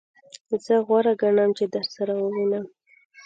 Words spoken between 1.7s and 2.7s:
درسره ووینم.